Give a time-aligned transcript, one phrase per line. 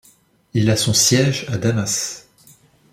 [0.55, 2.27] Il a son siège à Damas.